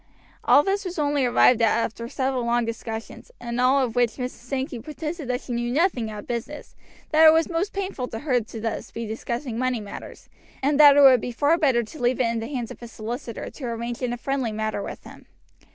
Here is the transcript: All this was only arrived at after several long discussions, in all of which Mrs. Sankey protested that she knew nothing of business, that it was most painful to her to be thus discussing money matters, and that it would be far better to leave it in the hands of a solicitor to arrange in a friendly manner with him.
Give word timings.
All 0.43 0.63
this 0.63 0.83
was 0.83 0.97
only 0.97 1.25
arrived 1.27 1.61
at 1.61 1.77
after 1.77 2.07
several 2.09 2.43
long 2.43 2.65
discussions, 2.65 3.29
in 3.39 3.59
all 3.59 3.77
of 3.83 3.95
which 3.95 4.15
Mrs. 4.15 4.31
Sankey 4.31 4.79
protested 4.79 5.27
that 5.27 5.41
she 5.41 5.53
knew 5.53 5.71
nothing 5.71 6.09
of 6.09 6.25
business, 6.25 6.75
that 7.11 7.27
it 7.27 7.31
was 7.31 7.47
most 7.51 7.71
painful 7.71 8.07
to 8.07 8.17
her 8.17 8.41
to 8.41 8.53
be 8.57 8.59
thus 8.61 8.91
discussing 8.91 9.59
money 9.59 9.79
matters, 9.79 10.27
and 10.63 10.79
that 10.79 10.97
it 10.97 11.01
would 11.01 11.21
be 11.21 11.31
far 11.31 11.55
better 11.55 11.83
to 11.83 12.01
leave 12.01 12.19
it 12.19 12.23
in 12.25 12.39
the 12.39 12.47
hands 12.47 12.71
of 12.71 12.81
a 12.81 12.87
solicitor 12.87 13.51
to 13.51 13.65
arrange 13.65 14.01
in 14.01 14.11
a 14.11 14.17
friendly 14.17 14.51
manner 14.51 14.81
with 14.81 15.03
him. 15.03 15.27